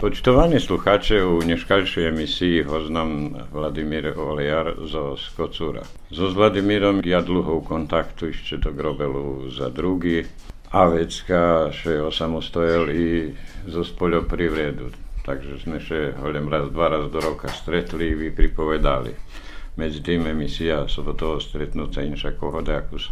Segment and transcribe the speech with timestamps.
[0.00, 5.82] Počitovani sluchacze u nieszkalszej emisji hoznam Władimir Olejar zo Skocura.
[6.10, 7.22] Zo z Władimirom ja
[7.52, 10.24] u kontaktu jeszcze do grobelu za drugi,
[10.70, 13.34] a vecka še osamostojel i
[13.68, 14.88] zo poljoprivredu.
[15.26, 19.12] Takže sme še holem raz, dva raz do roka stretli i pripovedali.
[19.76, 23.10] Medzi tým emisija sobotovo stretnúca inša kohodakus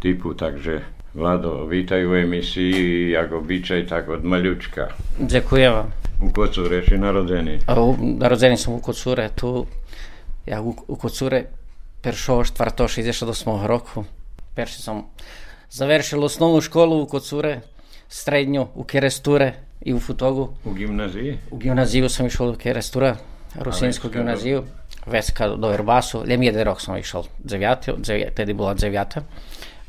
[0.00, 0.80] typu, takže
[1.14, 4.88] Vlado, vítaj u emisiji, jak običaj, tak od maljučka.
[5.20, 6.03] Ďakujem vám.
[6.24, 7.68] U Kocure si narodený.
[8.18, 9.66] Narodený som u Kocure, tu
[10.46, 11.44] ja u, u Kocure
[12.02, 12.44] 1.
[12.44, 12.88] 4.
[12.88, 14.04] 68 roku.
[14.54, 15.10] Перший som
[15.70, 17.60] završil osnovnu školu u Kocure,
[18.08, 19.52] srednju u Keresture
[19.82, 20.54] i u Futogu.
[20.64, 21.38] U gimnaziji?
[21.50, 23.16] U gimnaziju sam išao u Kerestura,
[23.60, 24.64] Rusinsku gimnaziju.
[25.06, 27.92] Veska do Erbasu, Lemjede rok sam išao, dzevjati,
[28.34, 29.22] tedi bila dzevjata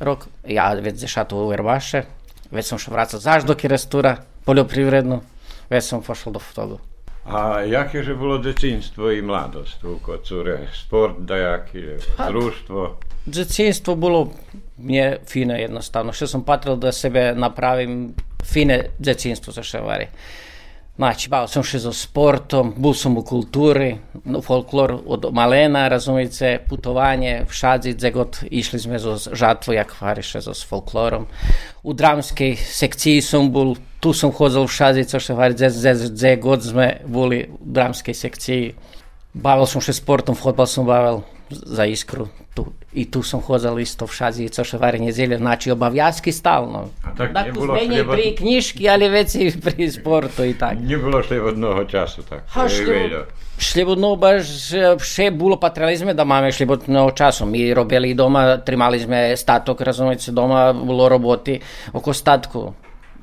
[0.00, 2.02] rok, ja već zašao u Erbaše,
[2.50, 5.20] već sam šao vracat zaš do Kerestura, poljoprivrednu,
[5.70, 6.76] već sam pošao do toga.
[7.24, 10.58] A jakie je bilo dzieciństwo i mladost u kocure?
[10.86, 11.82] Sport da jaki,
[12.28, 12.96] društvo?
[13.26, 14.28] Dzieciństwo było
[14.78, 16.12] mnie fine jednostavno.
[16.12, 20.06] Što sam patril da sebe napravim fine dzieciństwo za ševari.
[20.96, 23.88] Znači, bavio sam še za sportom, bil sem v kulturi,
[24.24, 29.92] no, folklor od malena, razumite, putovanje v Šadzi, gdje god išli smo za žatvu, jak
[29.98, 31.26] fari še za folklorom.
[31.82, 36.34] U dramskej sekciji sem bil Tu sam hodil v Šazico še var dve, dve, dve
[36.36, 38.74] godine bili v dramskej sekciji.
[39.36, 42.28] Bavil sam še sportom, fotbal sam bavil za iskru.
[42.54, 42.64] Tu.
[42.92, 46.86] I tu sam hodil isto v Šazico še var nezelje, znači obavljavski stalno.
[47.16, 48.14] Tak, dakle, zmenjaj treba...
[48.14, 50.80] pri knjižki, ali već i pri sportu i tak.
[50.80, 52.46] Nije bilo še odnog času tak.
[52.54, 53.24] Ha, e,
[53.58, 54.48] Šljebodno baš
[55.04, 57.52] še bilo pa trebali smo da mame šljebodno časom.
[57.52, 61.60] Mi robili doma, trimali smo statok, razumijete, doma bilo roboti
[61.92, 62.72] oko statku.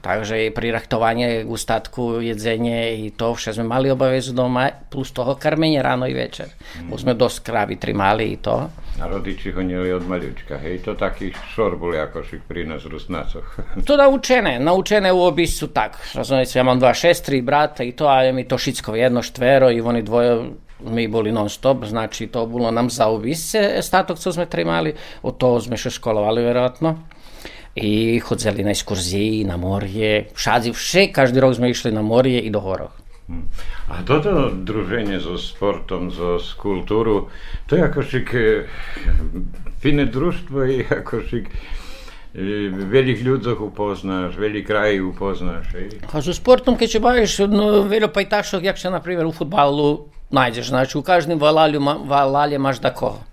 [0.03, 5.16] Takže i pri rachtovanie u statku, jedzenie i to, vše sme mali obavezu doma, plus
[5.16, 6.52] toho karmenie ráno i večer.
[6.91, 8.68] Bo sme dosť krávy trimali i to.
[9.00, 10.59] A rodiči honili od maljučka.
[10.59, 13.47] Hej, to taký šor bol jakošik pri nás Rusnacoch.
[13.88, 15.96] To naučene, naučene u obisu tak.
[16.12, 19.80] Razumete, ja mám dva šestri brata i to, a mi to šicko jedno štvero i
[19.80, 20.52] oni dvoje
[20.84, 24.94] mi boli non stop, znači to bilo nam za obisce statok co sme trimali,
[25.24, 26.97] od toho sme še školovali verovatno.
[27.75, 32.53] I hodzeli na ekskurziji, na morje, všadzi, vše, každý rok sme išli na morje i
[32.53, 32.94] do horoch.
[33.89, 37.31] A toto druženje so sportom, so s kultúru,
[37.67, 38.67] to je akošik e,
[39.79, 45.72] fine društvo i akošik e, velikih ľudzoch upoznáš, veľi kraji upoznáš.
[45.72, 46.03] Hej.
[46.11, 50.11] A so sportom, keď se baviš, no, veľa pajtašov, jak se, na primjer, u futbalu
[50.29, 53.23] najdeš, znači, u každem valalju, valalje maš da ko.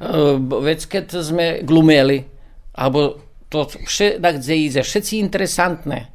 [0.00, 0.08] E,
[0.40, 2.24] već kad sme glumeli,
[2.72, 6.08] alebo to vše, gdje ize, všetci interesantne,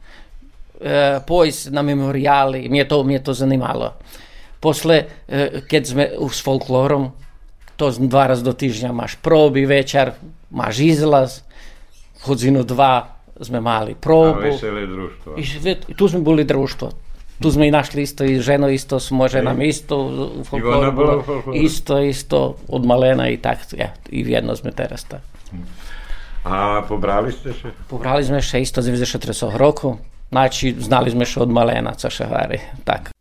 [0.81, 3.93] e, pojs na memorijali, mě to, mě to zanimalo.
[4.59, 7.11] Posle, e, kad sme u- s folklorom,
[7.75, 10.13] to dva raz do týždňa máš proby večer,
[10.51, 11.41] máš izlaz,
[12.23, 14.39] hodinu dva sme mali A probu.
[14.39, 15.35] veselé družstvo.
[15.35, 15.43] I,
[15.97, 16.87] tu sme boli društvo.
[17.41, 19.97] Tu sme i našli isto i ženo isto, s moje ženom isto,
[20.37, 21.57] u folkloru bilo u folkloru?
[21.57, 25.25] isto, isto, od malena i tak, ja, i jedno sme teraz tak.
[26.43, 27.71] A pobrali ste še?
[27.87, 29.95] Pobrali sme še isto 93 roku,
[30.27, 33.12] znači znali sme še od malena, co še vari, tak.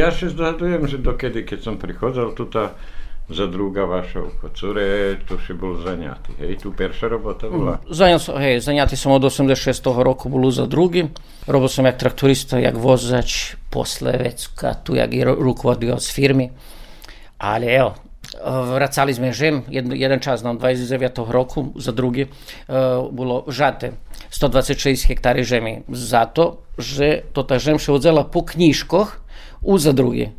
[0.00, 2.72] Ja się zgadujem, že dokedy, keď som prichádzal tuta
[3.28, 6.40] za druga vaša Kocure, to še bol zaňatý.
[6.40, 7.84] Hej, tu perša robota bola.
[7.84, 9.60] Zaňat, hej, zaňatý som od 86.
[10.00, 11.12] roku bol za drugi.
[11.44, 14.16] Robil som jak traktorista, jak vozač, posle
[14.88, 16.48] tu jak i rukovodioc firmy.
[17.36, 17.92] Ali evo,
[19.12, 21.28] sme žem, jeden, jeden čas na 29.
[21.28, 22.32] roku, za drugi,
[23.12, 24.00] bolo žate
[24.32, 25.84] 126 hektari žemi.
[25.92, 29.28] Zato, že to ta žem še odzela po knjiškoh
[29.62, 30.30] u za drugi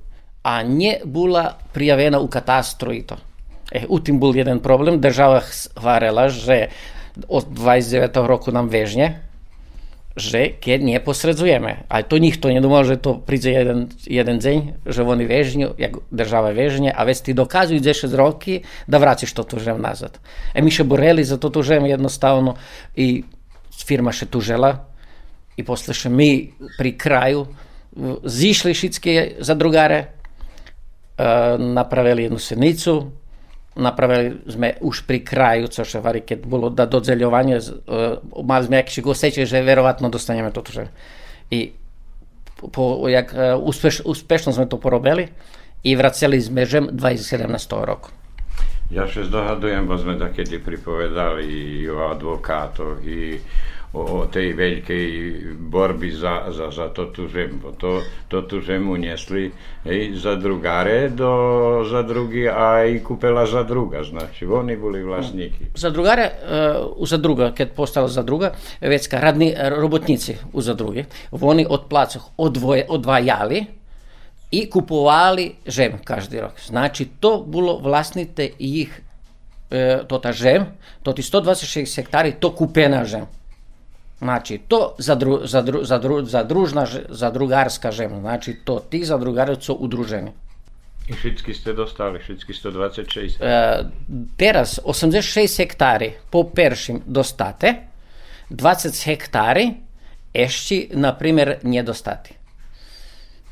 [0.44, 3.18] a nie bola prijavena u katastru i to.
[3.72, 5.42] E, u tim bol jeden problem, država
[5.78, 6.74] hvarela, že
[7.28, 8.26] od 29.
[8.28, 9.22] roku nam vežnje,
[10.18, 11.88] že keď neposredzujeme.
[11.88, 16.52] A to nikto nedomal, že to príde jeden, jeden deň, že oni vežnju, jak država
[16.52, 20.20] vežnje, a već ti dokazujú 10 roky da vraciš to tužem nazad.
[20.52, 22.58] E mi še boreli za to tužem jednostavno
[22.98, 23.24] i
[23.72, 24.90] firma še tužela
[25.56, 27.48] i posle še mi pri kraju
[28.24, 30.16] zišli všetky zadrugare,
[31.60, 33.12] napravili jednu sednicu,
[33.76, 37.60] napravili sme už pri kraju, co še vari, keď bolo da dodzeľovanie,
[38.44, 40.88] mali sme jakši goseće, že verovatno dostaneme toto, že
[41.52, 41.72] i
[42.72, 45.28] po, jak uspeš, uspešno sme to porobili
[45.84, 47.48] i vraceli sme žem 2017
[47.86, 48.14] roku.
[48.92, 53.40] Ja še zdohadujem, bo sme takedy pripovedali i o advokátoch, i
[53.94, 55.08] o, tej veľkej
[55.60, 57.60] borbi za, za, za to tu zem.
[57.60, 58.00] Bo to,
[58.32, 59.52] to tu zemu nesli
[59.84, 61.32] hej, za drugare do
[61.84, 64.04] za drugi, a i kupela za druga.
[64.04, 65.76] Znači, oni boli vlasniki.
[65.76, 66.32] Za drugare,
[66.96, 71.86] u za druga, kad postala za druga, vecka, radni robotnici u za drugi, oni od
[71.90, 73.66] placoh odvoje, odvajali
[74.52, 76.60] i kupovali žem každý rok.
[76.60, 79.02] Znači, to bilo vlasnite ih
[80.08, 80.66] to ta žem,
[81.04, 83.26] to ti 126 hektari, to kupena žem.
[84.22, 88.20] Znači, to zadru, zadru, zadru, zadružna, zadrugarska žena.
[88.20, 90.32] Znači, to ti zadrugari su udruženi.
[91.10, 93.42] I všetky ste dostali, všetky 126?
[93.42, 93.84] E,
[94.38, 97.76] teraz 86 hektari po peršim dostate,
[98.50, 99.74] 20 hektari
[100.34, 102.34] ešte, na primjer, nedostati.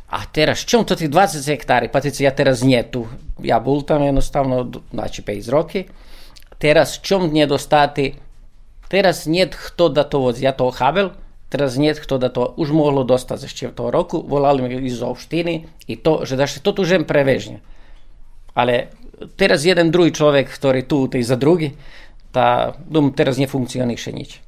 [0.10, 1.90] A teraz, čom to tih 20 hektari?
[1.90, 3.08] Patice, ja teraz nie tu.
[3.42, 5.86] Ja bol tam jednostavno, znači 5 roky.
[6.58, 8.14] Teraz, čom nedostati?
[8.90, 10.44] Teraz niet kto to vozi.
[10.44, 11.14] Ja to habel,
[11.50, 14.18] teraz niet kto da to už mohlo dostať ešte v toho roku.
[14.26, 17.62] Volali mi iz opštiny i to, že da se to tu žem prevežne.
[18.58, 18.90] Ale
[19.38, 21.78] teraz jeden druhý človek, ktorý tu, tej za drugi,
[22.34, 24.42] tá, dom teraz nefunkcioniše nič.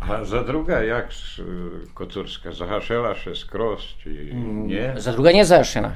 [0.00, 1.12] A za druga, jak
[1.92, 4.32] Kocurska, zahašela še skroz, či
[4.64, 4.96] nie?
[4.96, 5.92] Za druga nezahašena.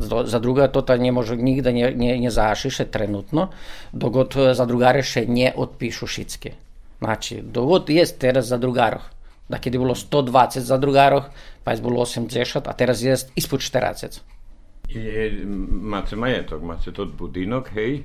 [0.00, 3.52] Za druga to ta nie može nigda nie, nie, nie zahašiše trenutno,
[3.92, 6.56] dogod za drugare še ne odpišu šitske.
[7.04, 9.02] Znači, dogod je teraz za drugaroh.
[9.48, 11.24] Da keď bolo 120 za drugaroh,
[11.64, 14.20] pa je bolo 80, a teraz je ispod 40.
[14.88, 15.00] I,
[15.68, 18.04] máte majetok, máte tot budinok, hej,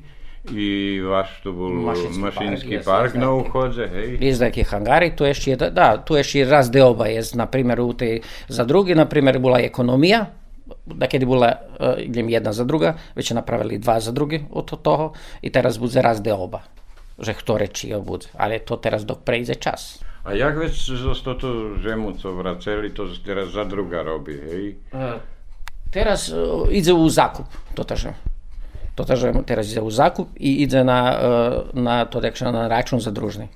[0.52, 4.18] i vaš to bol Mašinski mašinski park, park, na jes, uchodze, hej.
[4.22, 7.94] Jest taki hangari, tu jeszcze, jed- da, tu jeszcze raz deoba jest, na primjer, u
[7.94, 10.26] tej, za drugi, na primjer, bila ekonomija,
[10.86, 15.14] da kiedy bila, uh, jedna za druga, već je napravili dva za drugi od toho
[15.42, 16.62] i teraz bude raz deoba,
[17.22, 20.00] že kto reči bude, ale to teraz dok prejde čas.
[20.24, 24.76] A jak već zo to žemu, co vraceli, to teraz za druga robi, hej?
[25.92, 28.14] Teraz uh, ide u zakup, to takže.
[28.96, 31.18] To takže teraz ide u zakup i ide na,
[31.74, 32.22] uh, na to
[32.52, 33.48] na račun zadružni.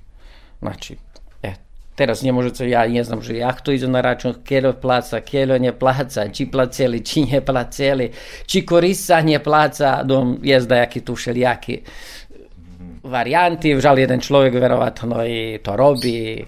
[0.62, 0.98] Znači,
[1.44, 1.54] e,
[1.96, 5.58] teraz ne možete, ja ne znam, že jak to ide na račun, kelo placa, kelo
[5.58, 8.12] ne placa, či placeli, či ne placeli,
[8.46, 11.82] či korisanje placa, dom jezda jaki tu všelijaki
[13.04, 16.46] varijanti, žal jeden človek verovatno i to robi,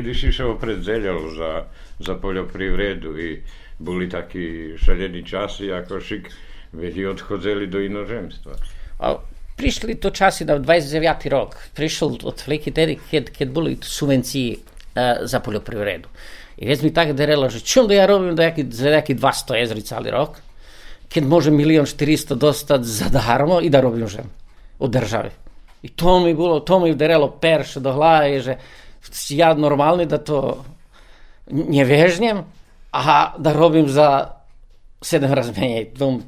[0.00, 1.64] Kedy si sa opredzeljal za,
[1.98, 3.42] za poljoprivredu i
[3.78, 6.30] boli takí šaljeni časi ako šik
[6.72, 8.56] veli odchodzeli do inozemstva.
[9.04, 9.18] A
[9.60, 11.28] prišli to časi da v 29.
[11.28, 16.08] rok prišel otprilike tedy, kad, kad boli subvenciji uh, za poljoprivredu.
[16.56, 19.62] I već mi tako relo, že čul da ja robim da jaki, za neki 200
[19.62, 20.40] ezri cali rok,
[21.12, 24.32] kad može milion 400 dostat za darmo i da robim žem
[24.78, 25.30] od države.
[25.82, 28.56] I to mi bilo, to mi derelo perše do glave, že
[29.30, 30.64] я нормальний, да то
[31.50, 32.44] не вежнім,
[32.92, 34.40] а да робим за
[35.02, 35.92] 7 раз меней.
[35.98, 36.22] Дум,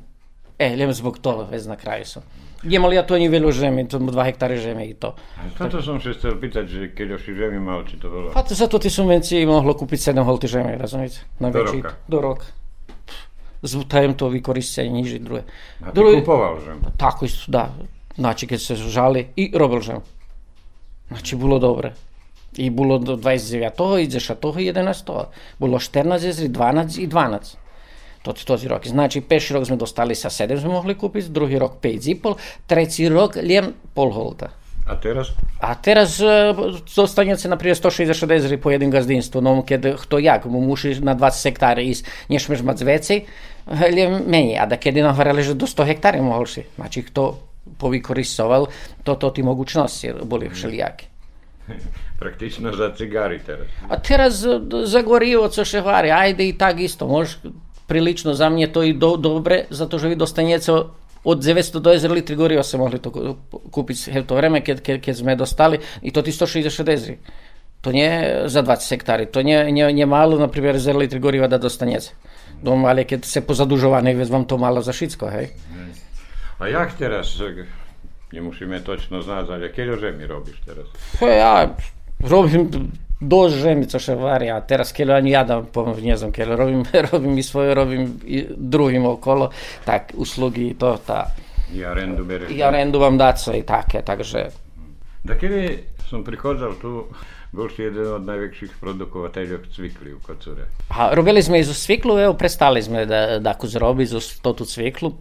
[0.58, 2.22] е, лем због того вез на краю som.
[2.62, 5.18] Nemali ja to ani veľa žemi, to 2 hektáre žemi i to.
[5.34, 8.30] A toto som sa chcel pýtať, že keď už žemi mal, či to bolo?
[8.38, 11.26] A to za to ty subvencii mohlo kúpiť 7 holty žemi, rozumiete?
[11.42, 11.98] Na do roka.
[12.06, 12.46] Do roka.
[13.66, 15.42] Zutajem to vykoristenie niže druhé.
[15.82, 16.22] A ty Dole...
[16.22, 16.78] kupoval žem?
[16.98, 17.74] Tako isto, da.
[18.14, 20.00] Znači, keď sa žali i robil žem.
[21.10, 21.94] Znači, bolo dobre.
[22.57, 24.01] I bilo do 29.
[24.01, 25.25] idzeša toho i 11.
[25.59, 27.55] Bilo 14 jezri, 12 i 12.
[28.21, 28.87] To ti този рок.
[28.87, 33.35] Значи, пеши рок сме достали са 7 сме могли купити, други рок 5,5, трети рок
[33.35, 34.49] лjem пол холта.
[34.87, 35.35] A teraz?
[35.59, 36.55] A teraz e,
[36.87, 41.11] zostanie se napríklad 160 ezri po jednom gazdinstvu, no keď kto jak, mu musi na
[41.11, 43.15] 20 hektara ísť, nešmeš mať veci,
[43.67, 44.55] je menej.
[44.55, 46.63] A da keď je nahovorili, že do 100 hektara mohol si.
[46.79, 47.35] Znači, kto
[47.77, 48.71] povykoristoval,
[49.03, 51.05] to, to ti mogućnosti boli všelijaké.
[52.22, 53.66] Praktično za cigari teraz.
[53.90, 57.38] A teraz e, za gorivo, co še vari, ajde i tak isto, možeš
[57.90, 60.72] prilično za mnje to i do, dobre, zato že vi dostanjete
[61.24, 63.36] od 900 do 1000 litri goriva se mogli to ku-
[63.70, 67.18] kupiti v to vreme, keď, keď, keď sme dostali, i to ti 160 ezri.
[67.82, 68.10] To nie
[68.46, 72.14] za 20 hektari, to nie, nie, nie malo, na primjer, 1000 litri goriva da dostanjete.
[72.62, 75.50] Dom, ali keď se pozadužovaný, već vam to malo za všetko, hej.
[76.62, 77.66] A jak teraz, e,
[78.32, 80.86] nemusíme točno znať, ale keď žemi robíš teraz?
[81.18, 81.74] Ja
[82.22, 82.70] robim
[83.20, 85.60] dož žemi, co še vari, a teraz kelo ani ja da
[86.02, 89.50] ne znam, kelo robim, robim i svoje, robim i drugim okolo,
[89.84, 91.26] tak uslugi i to, ta,
[91.74, 92.50] I arendu bereš?
[92.50, 94.50] i arendu vam daco i take, takže
[95.22, 95.78] Da kedy
[96.10, 97.06] som prichádzal tu,
[97.54, 100.66] bol si jeden od najväčších produkovateľov cvikli u Kocure.
[100.90, 104.52] A robili sme i za cviklu, evo, prestali sme da, da ako zrobi za to
[104.52, 105.12] tu cviklu.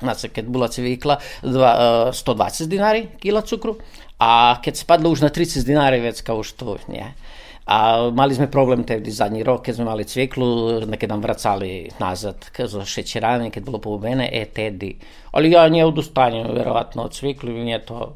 [0.00, 1.70] Znači, kad bila cvikla, dva,
[2.08, 3.76] e, 120 dinari kila cukru,
[4.20, 7.12] a kad se padlo už na 30 dinari, već kao što nije.
[7.66, 12.50] A mali sme problem tedi zadnji rok, kad smo mali cviklu, nekad nam vracali nazad
[12.58, 14.96] za šećerane, kad bilo pobene, e, tedi.
[15.30, 18.14] Ali ja nije odustanjem, verovatno, od cviklu, nije to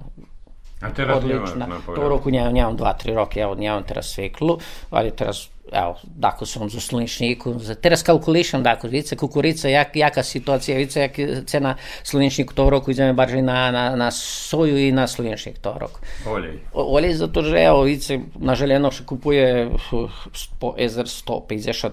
[0.80, 1.66] A teraz odlična.
[1.66, 4.58] na To roku nemam, nemam 2-3 roky, evo, nemam teraz sviklu,
[4.90, 11.00] ali teraz, evo, dacă sunt slănșnicul, teraz calculation, dacă vice, kukurica, jak, jaka situacija, vice,
[11.00, 15.74] jak cena slănșnic to roku, ideme barže na, na, na soju i na slănșnic to
[15.78, 16.00] rok.
[16.32, 16.58] Olej.
[16.72, 19.70] Olej, zato že, evo, vice, na željenoši kupuje
[20.58, 21.90] po 150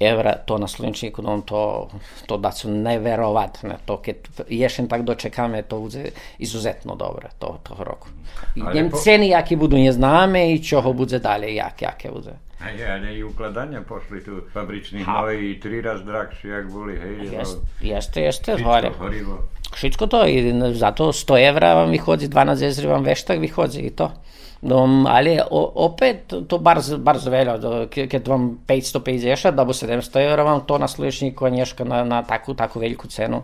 [0.00, 1.88] евро то на слънчник, но то,
[2.26, 3.78] то да са невероятно.
[3.86, 8.08] То кет ешен так дочекаме, то узе изузетно добре, то, то рок.
[8.56, 12.70] И нем цени јаки буду, не знаме и чого буде дале, јак, јаке буде bude.
[12.70, 17.38] A je, ale i ukladania pošli tu fabričných hnojí tri raz drahšie, jak boli, hej.
[17.38, 18.52] Jest, jeste, jeste,
[18.98, 19.38] horilo.
[19.74, 24.10] Všetko to i zato 100 evra vam vychodzi, 12 ezri vam veštak vychodzi i to.
[24.62, 27.30] No, ali o, opet to bardzo, bardzo
[27.86, 32.22] ke- keď vam 550, da bo 700 evra vam to na sluječniku nješka na, na
[32.22, 33.42] takvu, takvu veliku cenu.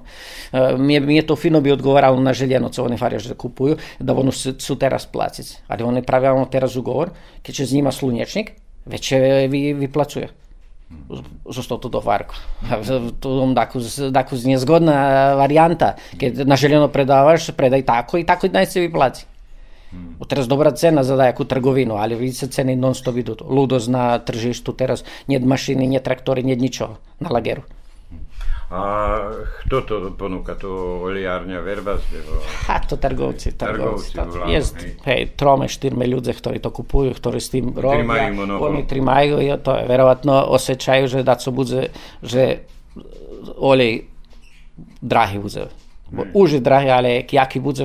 [0.53, 3.35] E, mi, je, mi je to fino bi odgovaralo na željeno, co oni farjaš da
[3.35, 5.59] kupuju, da ono su, su teraz placic.
[5.69, 7.11] Ali oni pravi ono teraz ugovor,
[7.43, 8.51] će z njima slunječnik,
[8.87, 10.29] вече ви, ви плачува.
[11.49, 12.35] За што тоа Варко.
[13.21, 18.93] Тоа дако, дако незгодна варијанта, ке нажелено предаваш, предај тако и тако и најсе ви
[18.93, 19.27] плати.
[20.21, 23.43] Утрес добра цена за да јаку трговину, али види се цени нон стоп идут.
[23.81, 27.63] зна на тржишту терас, нед машини, ни трактори, нед ничо на лагеру.
[28.75, 28.83] A
[29.63, 30.59] kto to ponúka?
[30.59, 32.03] To oliárňa Verbas?
[32.11, 32.43] Nebo...
[32.67, 34.19] Ha, to Trgovci, trgovci.
[34.19, 34.75] uglavnom, Jest,
[35.07, 35.31] hej.
[35.39, 38.35] trome, štyrme ľudze, ktorí to kupujú, ktorí s tým robia.
[38.59, 42.67] Oni trimajú, to je, verovatno osjećaju, že da co bude, že
[43.55, 44.11] olej
[44.99, 45.71] drahý bude.
[46.15, 47.83] Bo už je drahý, ale jaký bude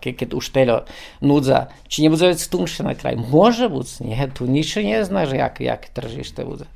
[0.00, 0.84] ke, keď už teľo
[1.24, 3.16] nudza, či nebude vec tunšie na kraj?
[3.16, 6.66] Môže byť, nie, tu nič neznáš, jak, jak tržište bude.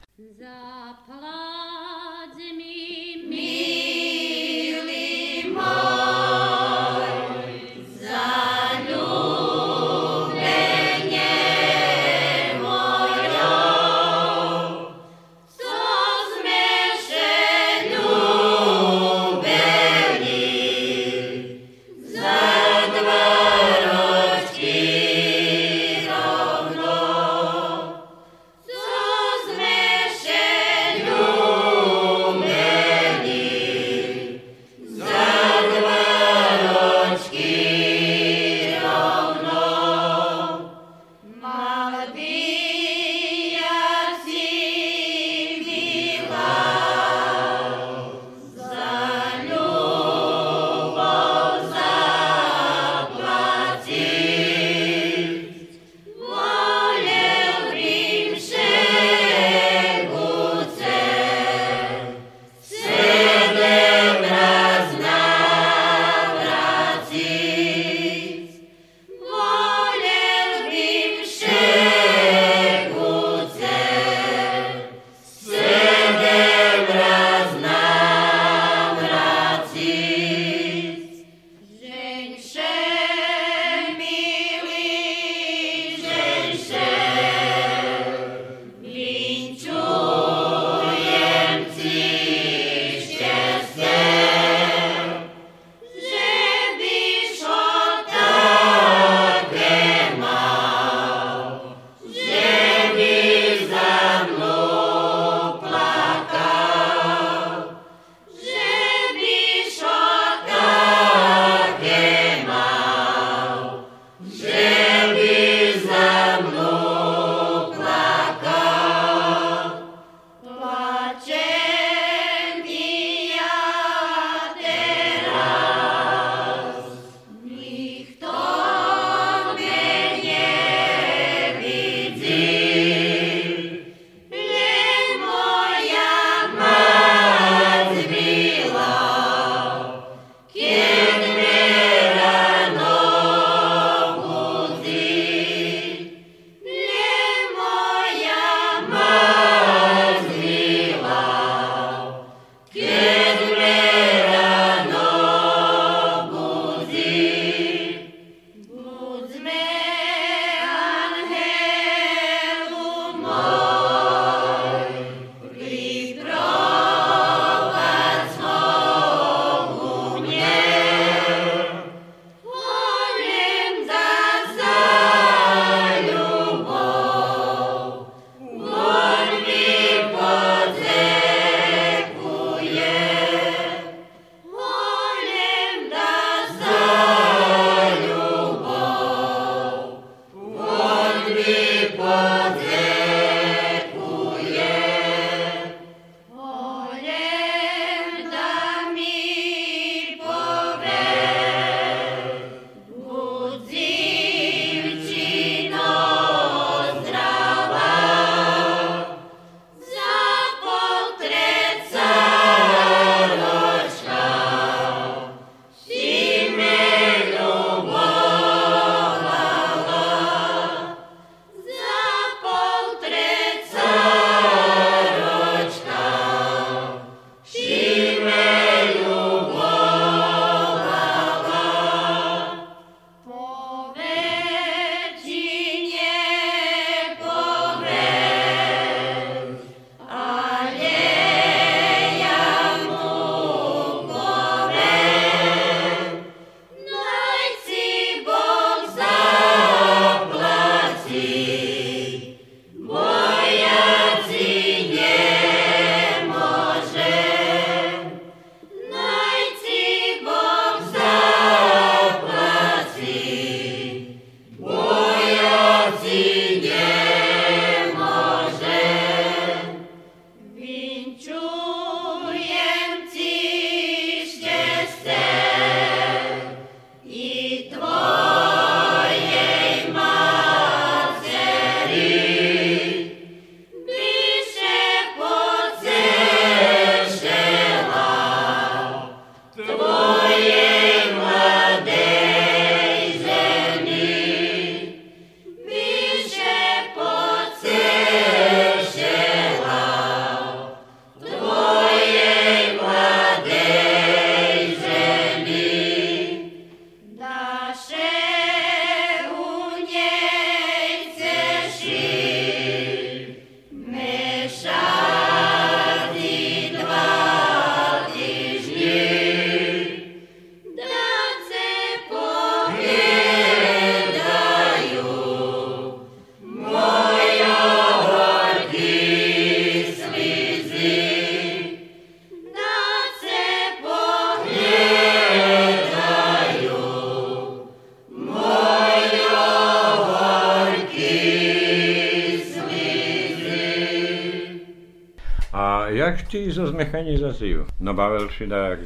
[346.37, 347.64] Ty zo z mechanizáciu?
[347.81, 348.85] Nabavil si tak...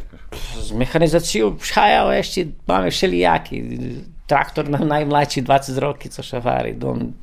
[0.54, 3.56] Z mechanizáciou, ja ešte máme všelijaký.
[4.30, 6.78] Traktor na najmladší 20 roky, co še varí.
[6.78, 7.18] Dom,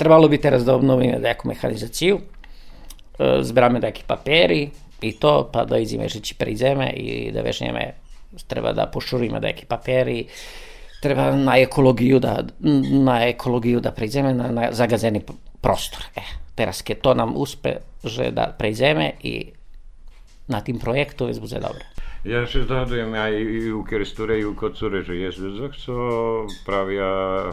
[0.00, 2.16] trebalo by teraz da obnovíme nejakú mechanizáciu.
[2.16, 4.72] E, zberáme nejaké papiery
[5.04, 8.00] i to, pa da ideme, že či prídeme i da vežneme,
[8.48, 10.24] treba da pošuríme nejaké papiery.
[10.98, 12.40] Treba na ekologiju da,
[13.04, 15.20] na ekologiju da prídeme na, na zagazeni
[15.60, 16.08] prostor.
[16.16, 16.24] E,
[16.56, 19.57] teraz keď to nam uspe, že da prejdeme i
[20.48, 21.84] na tym projektu jest bardzo dobre.
[22.24, 23.26] Ja się zgadujem, ja
[23.74, 25.92] u Kiersture, u Kocury, że jest ludzie, co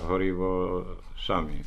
[0.08, 0.82] horivo
[1.28, 1.64] sami.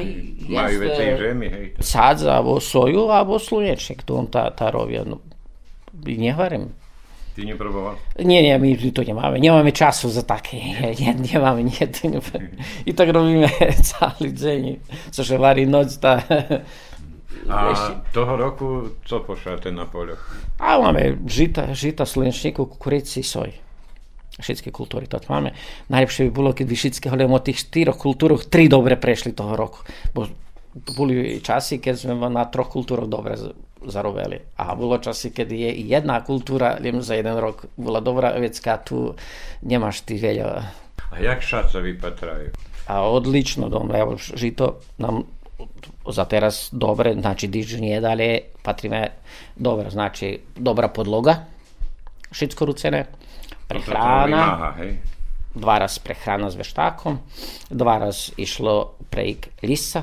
[0.00, 1.74] I mają więcej ziemi, hej.
[1.80, 5.04] Sadza, albo soju, albo słonecznik, tu ta, ta robię.
[5.06, 5.18] No,
[6.18, 6.32] nie
[7.36, 7.96] Ty neproboval?
[8.18, 9.40] Nie, nie, my to nie mamy.
[9.44, 9.72] Nie mamy
[10.10, 10.56] za takie.
[10.56, 11.14] Nie, nie
[11.64, 11.86] nie,
[12.20, 12.38] to.
[12.86, 13.48] I tak robimy
[13.98, 14.78] cały dzień.
[15.10, 16.22] Což je varí noc, ta
[17.48, 17.74] a
[18.14, 18.66] toho roku
[19.04, 20.20] co pošlete na poľoch?
[20.62, 23.52] A máme žita, žita, slunečníku, kukurici, soj.
[24.34, 25.54] Všetky kultúry to máme.
[25.92, 29.54] Najlepšie by bolo, keď by všetky hovoríme o tých štyroch kultúroch, tri dobre prešli toho
[29.54, 29.86] roku.
[30.10, 30.26] Bo
[30.98, 33.38] boli časy, keď sme na troch kultúroch dobre
[33.86, 34.42] zarobili.
[34.58, 39.14] A bolo časy, keď je jedna kultúra len za jeden rok bola dobrá vecka, tu
[39.62, 40.66] nemáš ty veľa.
[41.14, 42.50] A jak šaca vypatrajú?
[42.90, 45.30] A odlično, dom, evo, žito nam
[46.12, 49.08] za teraz dobre, znači diž nije dalje, patrime
[49.56, 51.36] dobro, znači dobra podloga,
[52.32, 53.06] šitsko rucene,
[53.68, 54.74] prehrana,
[55.54, 57.18] dva raz prehrana s veštakom,
[57.70, 60.02] dva raz išlo prejk lisa,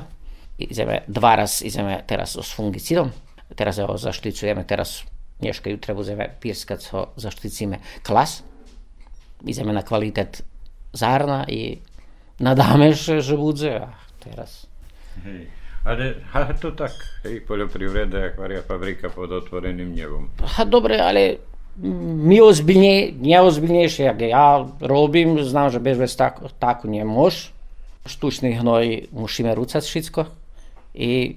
[0.58, 3.12] ideme, dva raz ideme teraz s fungicidom,
[3.56, 5.02] teraz evo zašticujeme, teraz
[5.40, 8.42] dneška jutra uzeme pirskac ho zašticíme klas,
[9.46, 10.42] ideme na kvalitet
[10.92, 11.78] zárna i
[12.38, 13.90] nadáme, že, že bude a
[14.22, 14.71] teraz
[15.24, 15.46] Hej.
[15.84, 16.92] Ale a to tak,
[17.24, 20.30] hej, poljoprivreda je akvarija fabrika pod otvorenim njevom.
[20.38, 21.38] Pa dobre, ali
[21.76, 27.34] mi ozbiljnije, neozbiljnejše, jak ja robim, znam, že bez vez tako, tako nje mož.
[28.06, 30.24] Štučni hnoj mušime rucat šitsko
[30.94, 31.36] i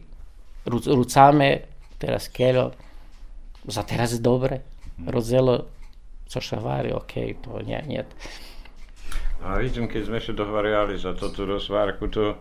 [0.65, 1.59] ruc, rucame
[1.97, 2.71] teraz keljo,
[3.63, 4.59] za teraz je dobre,
[5.07, 5.59] rodzelo
[6.27, 8.05] co šavari, ok, to nje, njet.
[9.43, 12.33] A vidim, ki smo še dohvarjali za to tu rozvarku, to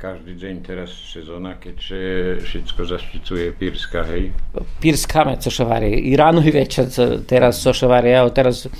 [0.00, 1.96] každý deň teraz sezóna, keď e,
[2.40, 4.32] všetko zašticuje Pírska, hej.
[4.80, 6.88] Pirskame, co še vari, i ráno i večer,
[7.28, 8.72] teraz, co še vari, evo teraz e,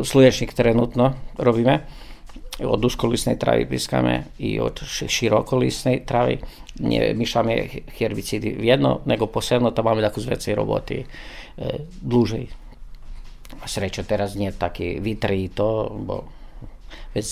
[0.00, 1.84] sluječnik trenutno robíme,
[2.64, 6.40] od uskolisnej travy piskame i od ši- širokolisnej travy.
[6.80, 11.06] Nie mišame herbicidi v jedno, nego posebno tam máme takú zvecej roboty e,
[12.02, 12.48] dlúžej.
[13.60, 16.37] A srećo teraz nie taký vitri to, bo
[17.18, 17.28] vec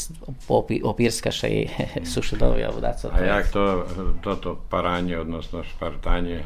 [0.50, 1.66] opí, opírskaša jej
[2.12, 3.08] sušedovi alebo dá co.
[3.14, 3.86] A jak to,
[4.20, 6.42] toto paránie, odnosno špartánie,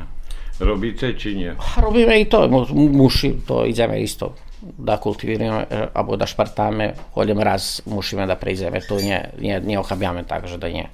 [0.60, 1.50] robíte či nie?
[1.80, 7.80] Robíme i to, muši, to ideme isto da kultiviramo, e, abo da špartame, hodimo raz
[7.86, 10.86] mušima da preizeme, to nje, nje, nje ohabjame tako že da nje.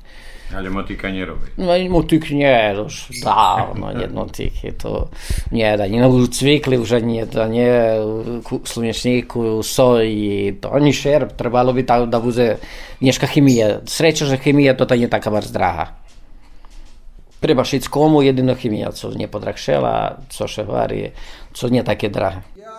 [0.54, 1.50] Ale motika nerobí.
[1.58, 5.10] No motik nie, už dávno jednotik je to,
[5.50, 7.98] nie, da nie, no cvikli už nie, da nie,
[8.46, 12.62] ku- slunečníku, soji, to ani šerb, trebalo by tak, da bude
[13.00, 13.80] dneška chemija.
[13.86, 15.86] Sreća, že chemija to nie taka bardzo draha.
[17.40, 21.10] Treba šiť komu, jedino chemija, co nie podrakšela, co še vari,
[21.52, 22.42] co nie takie drahé.
[22.56, 22.75] Jak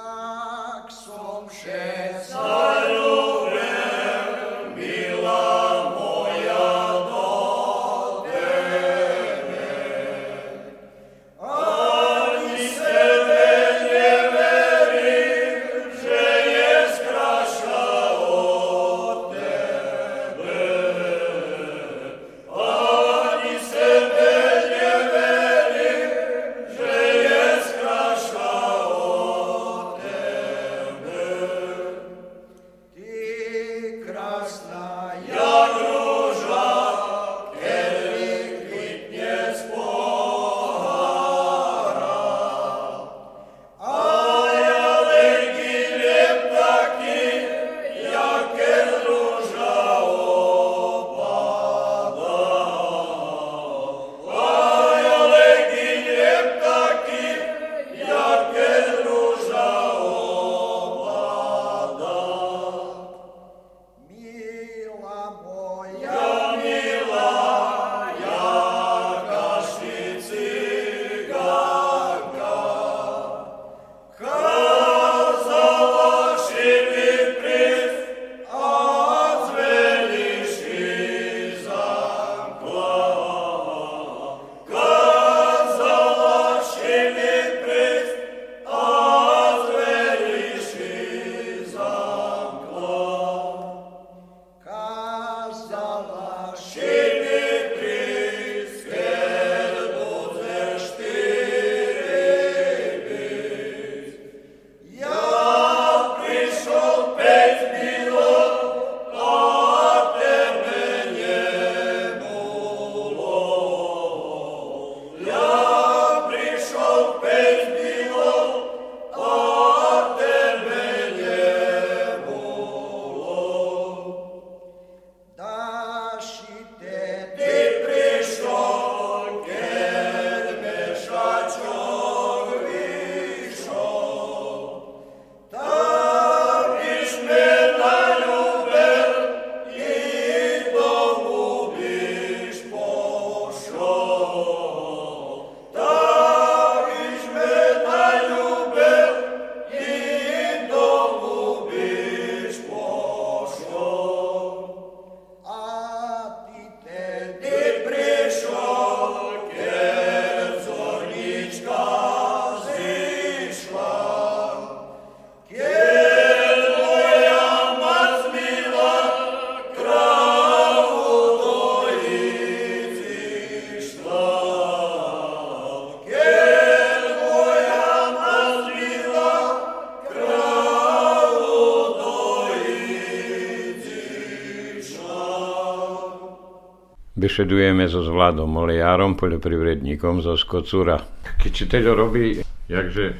[187.27, 190.95] Bešedujeme so s Vladom Olejárom, poljoprivredníkom zo Skocura.
[191.43, 192.39] Keď čiteľ robí,
[192.71, 193.19] jakže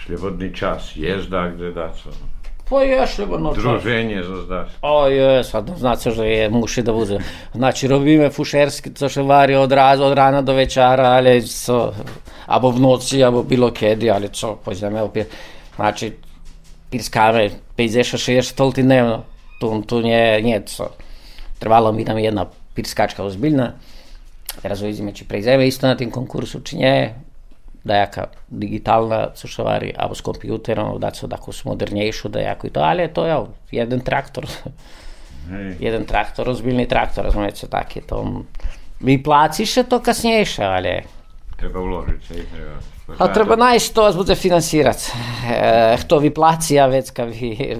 [0.00, 2.08] šljevodný čas, jezda, kde dá co.
[2.64, 3.60] Pa još ono čas.
[3.60, 4.68] Druženje zo zdaš.
[4.80, 7.20] O, je, sad znači, že je muši da bude.
[7.52, 11.92] Znači, robíme fušerski, co še vari od, raz, od rana do večara, ali co,
[12.48, 15.28] abo v noci, abo bilo kedi, ali co, pođeme opet.
[15.76, 16.12] Znači,
[16.88, 19.22] pirskame, 50-60 tolti dnevno.
[19.60, 20.88] Tu, tu nje, nje, co.
[21.60, 23.74] Trvalo mi nam jedna pirskačka ozbiljna.
[24.60, 27.12] Teraz uvidíme, či prejzeme isto na tým konkursu, či nie.
[27.82, 29.34] Dajaká digitálna,
[29.66, 33.34] vari, alebo s kompjuterom, dať sa takú modernejšiu, dajakú i to, ale to je
[33.82, 34.46] jeden traktor.
[35.50, 35.76] Hej.
[35.90, 38.46] jeden traktor, ozbiljni traktor, razumijete, tak je to.
[39.02, 41.02] Vypláci se to kasnejšie, ale
[41.62, 42.74] Treba uložiť, hej, treba.
[43.22, 45.00] a treba nájsť to, a bude financirať.
[45.06, 45.10] E,
[46.02, 47.78] kto vypláci a vec, vi,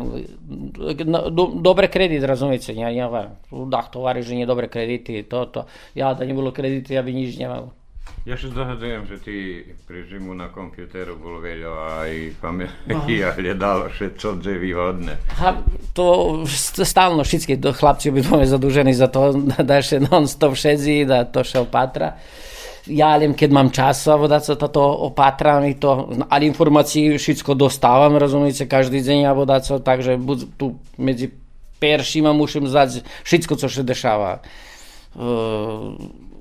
[1.03, 3.11] no, do, dobre kredit, razumijete, ja, ja,
[3.51, 5.61] da, tovariš, že nie dobre kredity, to, to,
[5.99, 7.75] ja, da nie bilo kredity, ja nič nemal.
[8.23, 9.35] Ja sa zdohadujem, že ty
[9.83, 15.18] pri žimu na kompjuteru bolo veľa aj pamäti a hľadalo všetko, čo je výhodné.
[15.42, 15.59] A
[15.90, 19.35] to st- stalno všetky chlapci obidvoje zadužení za to,
[19.66, 22.14] da še non stop šedzi, da to še opatra.
[22.90, 28.18] Ja len keď mám čas, alebo da sa toto opatram to, ali informaciji všetko dostávam,
[28.18, 31.31] rozumíte, každý deň, alebo da co, takže buď tu medzi
[31.79, 34.42] peršima mušim znať všetko, co se dešava.
[35.12, 35.95] Uh,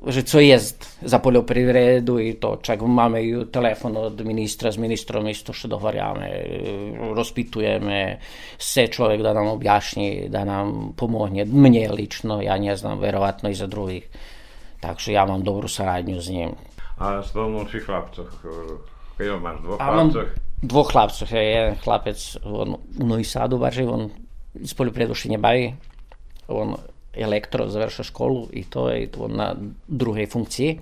[0.08, 5.28] že co jest za poljoprivredu i to, čak máme i telefon od ministra, s ministrom
[5.28, 6.30] isto što dogovarjame,
[7.14, 8.18] rozpitujeme
[8.58, 13.54] se čovjek da nam objašnji, da nam pomogne, mnje lično, ja ne znam, verovatno i
[13.54, 14.10] za drugih.
[14.82, 16.52] Takže ja mám dobrú saradnju s njim.
[16.98, 18.30] A spomnul si chlapcoch.
[19.18, 20.30] Keď máš dvoch A chlapcoch,
[20.62, 24.10] dvoch chlapcov, je jeden chlapec on, u Novi Sadu baži, on
[24.58, 25.74] iz poljoprivredu še ne bavi,
[26.50, 26.78] on
[27.12, 29.52] elektro završio školu i to je on na
[29.88, 30.80] druhej funkciji,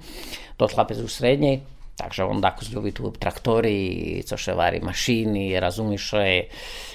[0.57, 1.61] to chlapec u srednjej,
[1.97, 6.47] takže on tako zljubi tu traktori, co še vari mašini, razumiš je,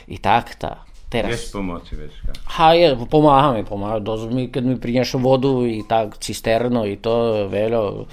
[0.08, 0.84] i tak, ta.
[1.14, 1.30] Teraz.
[1.30, 2.34] Bez pomoci, večka.
[2.58, 4.02] Ha, je, pomáhame, pomáhame.
[4.02, 8.10] Dosť mi, keď mi prinesú vodu i tak cisternu i to veľa.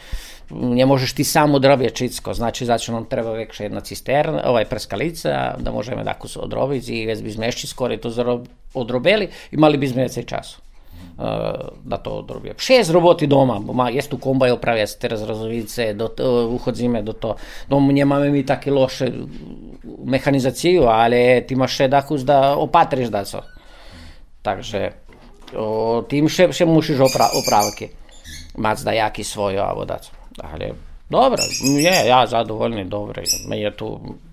[0.52, 5.70] Nemôžeš ty sám odrobiť všetko, znači znači nám treba väčšia jedna cisterna, ovaj prskalica, da
[5.72, 8.12] možeme takú odrobiť i vec by sme ešte skôr to
[8.76, 12.60] odrobili i mali by sme viacej času eh, da to odrobio.
[12.60, 16.12] Šest roboti doma, ma, jest tu kombaj opravlja se teraz razovice, do,
[16.52, 17.40] uhodzime do to.
[17.72, 19.08] Dom nemamo mi tako loše
[20.06, 23.42] mechanizaciju, ale ti maš še dakus da opatriš da co.
[24.42, 24.90] Takže
[25.58, 27.92] o, tim še, še musiš opra, opraviti.
[28.62, 30.12] Mac da jaki svojo, abo da co.
[30.44, 30.74] Ale
[31.10, 33.24] dobro, je, ja zadovoljni, dobro.
[33.48, 33.90] Me je tu,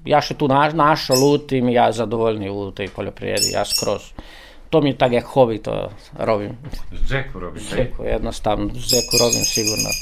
[0.07, 4.13] ja še tu naš, našo lutim, ja zadovoljni u tej poljoprivredi, ja skroz.
[4.69, 6.59] To mi je tak jak hobi, to robim.
[6.93, 7.85] Z dzeku robiť, hej?
[7.89, 9.93] Zeku, jednostavno, zeku robim sigurno.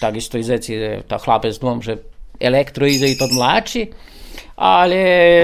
[0.00, 0.78] Tak isto i zeci,
[1.08, 1.98] ta hlapec dom, že
[2.40, 3.90] elektro ide i to mlači,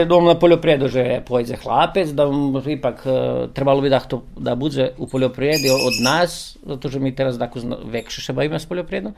[0.08, 2.26] dom na poljoprivredu, že pojde hlapec, da
[2.66, 3.10] ipak e,
[3.54, 7.60] trebalo bi da, to, da bude u poljoprivredi od nas, zato že mi teraz tako
[7.84, 9.14] vekše se bavimo s poljoprivredom,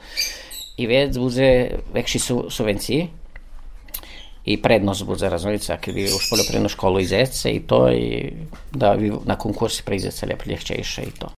[0.77, 3.09] i već bude vekši su, subvenciji,
[4.45, 8.33] i prednost bude razumjeti, ako bi u poljoprivrednu školu izece i to, i
[8.73, 11.36] da vi na konkursi preizece lijepo ljehčejše i to.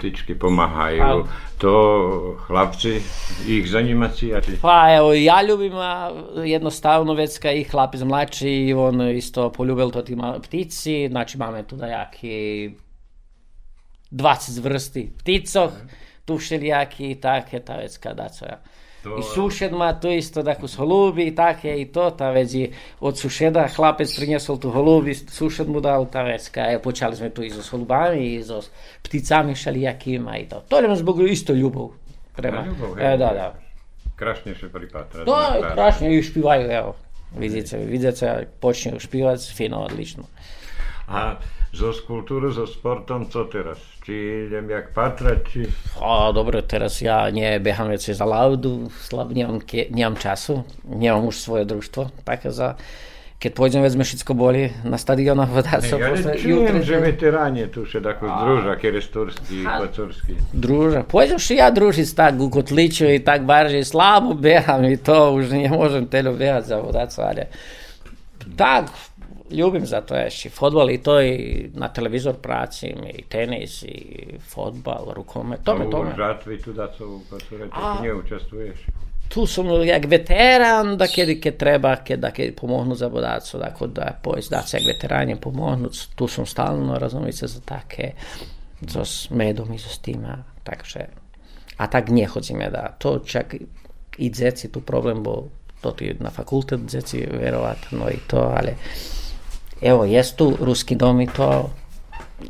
[0.00, 1.02] Ptički pomahaju.
[1.02, 1.24] A-
[1.58, 1.72] To
[2.46, 3.00] hlapci,
[3.48, 4.52] ih zanima cijati.
[4.62, 9.90] Pa evo, ja ljubim a, jednostavno već kad i hlapec mlači i on isto poljubil
[9.90, 12.70] to ti ma- ptici, znači máme tu dajaki
[14.10, 15.70] 20 vrsti pticov,
[16.24, 18.58] tu všelijaki i také, ta vec kada co ja.
[19.02, 22.52] To- I sušed má to isto, tako s holubi i také i to, ta vec
[22.54, 22.68] i
[23.00, 27.30] od sušeda chlapec priniesol tu holubi, sušed mu dal, ta vec, ka, evo, počali sme
[27.30, 28.60] tu i so holubami, i so
[29.02, 30.60] pticami všelijakima i to.
[30.68, 31.90] To je zbog isto ljubov.
[32.36, 32.64] Prema.
[32.66, 33.18] Ljubov, E, hej.
[33.18, 33.54] da, da.
[34.16, 35.24] Krašnejšie pripatra.
[35.24, 36.94] To je strašno i špivaju, evo.
[37.38, 40.22] Vidite, vidite, počinju špivati, fino, odlično.
[41.08, 41.34] A
[41.72, 43.78] zo kulturu, zo sportom, co teraz?
[44.02, 45.60] Či idem jak patrať, či...
[46.02, 51.30] A dobro, teraz ja nie beham veci za laudu, slab, nemam, ke, nemam času, nemam
[51.30, 52.74] už svoje društvo, tako za...
[53.40, 57.88] Keď pôjdem, vezme všetko boli na stadionách, vodá sa ja posle, čujem, že veteráni tu
[57.88, 60.32] še tako združa, kjer je turský, kocorský.
[60.52, 61.00] druža.
[61.08, 65.56] Pôjdem še ja družiť tak u kotliču i tak barže slabo beham i to, už
[65.56, 67.48] ne môžem telo behať za vodacu, ale
[68.60, 68.92] tak,
[69.50, 70.50] ljubim za to ešte.
[70.50, 71.34] Fotbal i to i
[71.74, 76.14] na televizor pracim, i tenis, i fotbal, rukomet, tome, U tome.
[76.16, 78.78] žatvi tu da co u kocore, A- tu nie učestvuješ.
[79.28, 83.86] tu sam jak veteran, da kedy keď treba, keď, da keď pomohnu za bodaco, tako
[83.86, 88.12] da pojď da se jak veteranje pomognu, tu sam stalno, razumite, za také,
[88.88, 90.34] so s medom i so s tima,
[90.64, 91.06] takže,
[91.76, 93.54] a tak nie chodzíme da, to čak
[94.18, 95.48] i dzeci tu problem, bo
[95.80, 98.74] to ti na fakultet dzeci verovatno i to, ale
[99.82, 101.70] evo, jest tu ruski dom i to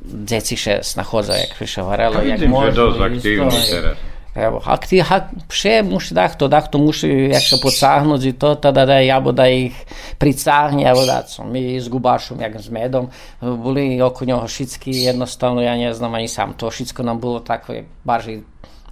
[0.04, 2.14] djeci še snahoza, jak više varelo.
[2.14, 3.98] Pa vidim da je dosta aktivni teraz.
[4.34, 5.16] Evo, akti, ha,
[5.50, 9.74] še muši dahto, dahto muši jakša pocahnuti to, tada da ja bo da ih
[10.22, 13.08] pricahni, evo da su mi s gubašom, jak s medom,
[13.40, 17.40] bili oko njoho šitski, jednostavno ja ne znam, a i sam to šitsko nam bilo
[17.40, 17.74] tako,
[18.04, 18.40] baš i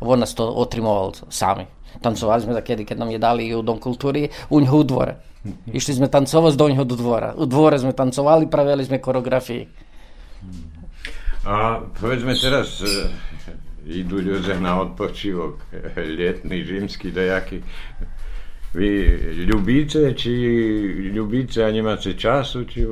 [0.01, 1.66] on nas to otrimovalo sami.
[2.03, 4.82] Tancovali smo za kedi, kad nam je dali i u Dom kulturi, u njih u
[4.82, 5.14] dvore.
[5.71, 7.35] Išli sme tancovať do ňoho do dvora.
[7.37, 9.65] U dvore sme tancovali, pravili sme koreografii.
[11.49, 12.85] A povedzme teraz,
[13.89, 15.65] idú ľudia na odpočívok,
[15.97, 17.65] letný, zimský, dajaký.
[18.77, 18.89] Vy
[19.49, 20.33] ľubíte, či
[21.09, 22.85] ľubíte a nemáte času, či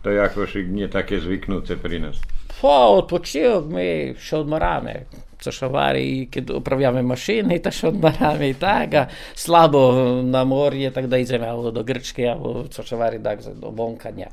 [0.00, 2.22] to je ako nie také zvyknuté pri nás?
[2.60, 5.10] Pa, odpočivok mi še odmarame.
[5.40, 11.72] co szawary, kiedy uprawiamy maszyny też odbaramy, tak, a słabo na morje, tak dajdziemy albo
[11.72, 14.28] do Gryczki, albo co szawary, tak, do Bąka, nie.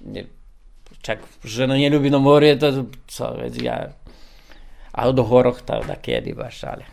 [0.00, 0.24] nie.
[1.02, 2.72] Czak, że no nie lubi na morje, to
[3.06, 3.88] co, więc ja,
[4.92, 6.84] a do Choroch to da kiedy w Warszawie.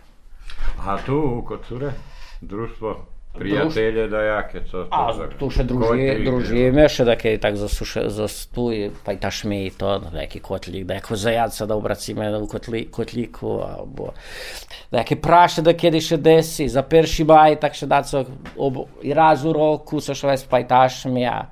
[0.85, 1.93] A tu, kocure,
[2.41, 3.05] drużbo
[3.39, 8.09] prijatelje dajaké, co to A za- tu še druži, kotlik, družíme, še také tak zasuše,
[8.09, 12.85] zastuj, pa i tašmi i to, neki kotlik, da ako zajaca da obracime u kotli,
[12.91, 14.13] kotliku, alebo
[14.91, 18.25] da jaké praše da kjedi še desi, za perši baj, tak še da co,
[18.57, 21.47] ob, i raz u roku, sa še ves pa i tašmi, a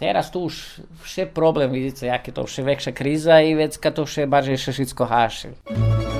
[0.00, 3.92] Teraz tu už vše problem, vidíte, jak je to vše väčšia kríza i vec, kad
[3.92, 5.48] to vše barže še všetko háši.
[5.68, 6.19] jednej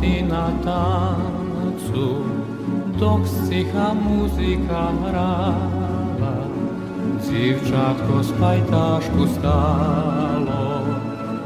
[0.00, 2.24] soboty na tancu,
[2.98, 6.36] dok sticha muzika hrala,
[7.20, 10.84] dzivčatko z pajtašku stalo,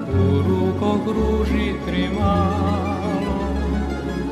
[0.08, 3.38] u rukoh ruži trimalo,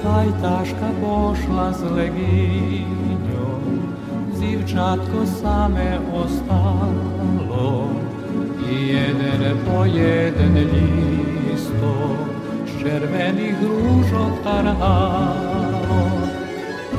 [0.03, 3.63] pajtaška pošla s leginjom,
[4.35, 7.89] dzivčatko same ostalo,
[8.71, 12.32] i jeden po jeden listo
[12.83, 16.03] z červených rúžok tarhalo.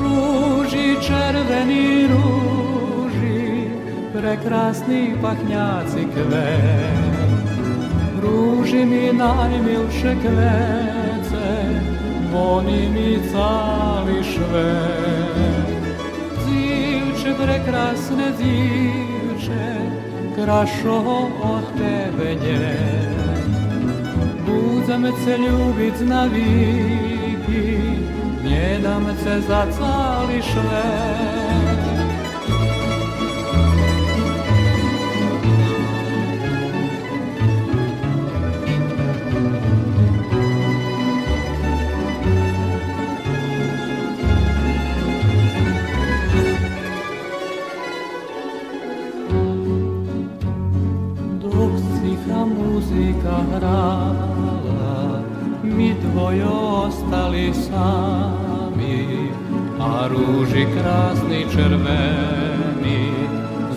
[0.00, 3.68] Rúži, červený rúži,
[4.16, 7.28] prekrásny pachňáci kvet.
[8.16, 11.48] Rúži mi najmilšie kvece,
[12.32, 15.68] voní mi celý švet.
[16.48, 19.68] Dzivče, prekrasne dzivče,
[20.32, 22.40] krašo od tebe
[24.84, 27.78] uzemce ljubit na viki,
[28.44, 31.84] njedamce za cali šver.
[52.44, 54.33] muzika hrana
[55.74, 56.04] švet.
[56.14, 59.30] svoj ostali sami,
[59.80, 63.10] a ruži krasni červeni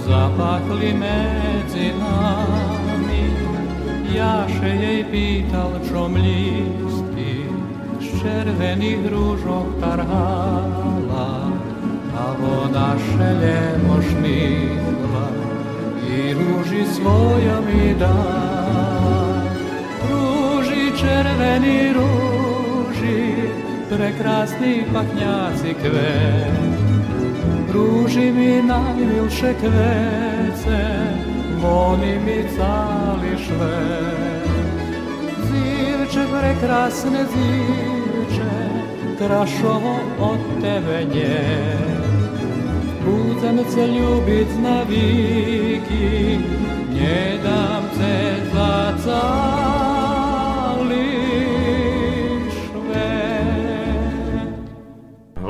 [0.08, 3.24] zapakli medzi nami.
[4.16, 7.46] Jaše jej pital čom listi,
[8.02, 11.52] z červených rúžok tarhala,
[12.18, 15.28] a voda šeljemo šmihla
[16.08, 18.47] i ruži svoja mi da.
[21.38, 23.34] Červeni ruži,
[23.90, 26.80] prekrasni paknjaci kvet.
[27.74, 30.80] Ruži mi najmilše kvece,
[31.62, 34.50] voni mi cali švet.
[35.48, 38.52] Zivče prekrasne zivče,
[39.18, 41.78] krašovo od tebe nje.
[43.06, 46.40] Budem se ljubit na viki,
[46.94, 49.47] nie dam se zacališ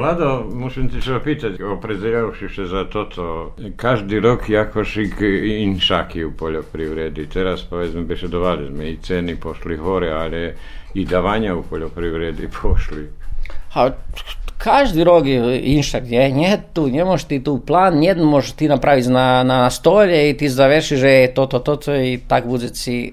[0.07, 3.51] Vlado, musím ti čo opýtať, oprezerajúši sa za toto.
[3.59, 5.19] Každý rok jakošik
[5.67, 7.27] inšaky u poljoprivredi.
[7.27, 10.55] Teraz povedzme bešedovali sme i ceny pošli hore, ale
[10.95, 13.03] i davanja u poljoprivredi pošli.
[13.75, 13.91] A
[14.55, 18.71] každi rok je inšak, je, nije tu, ne možeš ti tu plan, nijedno možeš ti
[18.71, 22.47] napraviti na, na stolje i ti završiš, že je to, to, to, to i tak
[22.47, 23.11] bude si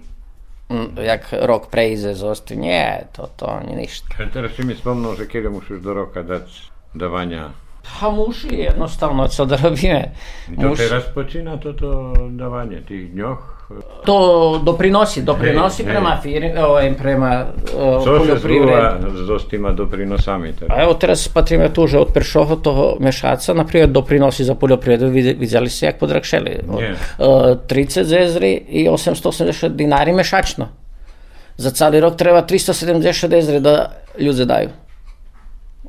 [0.70, 2.54] mm, jak rok prejde zosti.
[2.54, 4.30] Nie, to, to nie ništa.
[4.30, 7.48] Teraz si mi spomnul, že kedy musíš do roka dať davanja.
[8.00, 10.12] A muši jednostavno, co da robíme.
[10.60, 13.54] To Muš, teraz počína toto davanje, tých dňoch?
[14.04, 14.16] to
[14.64, 16.22] doprinosi, doprinosi Hej, prema hej.
[16.22, 19.16] firmi, ovaj, prema uh, Co se poljoprivredi.
[19.16, 20.78] zrúva s týma doprinosami teraz?
[20.78, 25.32] A evo teraz patrime tu, že od peršoho toho mešaca, naprimjer, doprinosi za poljoprivredu, vide-
[25.32, 26.58] vidjeli se jak podrakšeli.
[26.68, 26.92] Od, Nie.
[26.92, 30.68] uh, 30 zezri i 880 dinari mešačno.
[31.56, 34.68] Za cali rok treba 370 zezri da ljudi daju.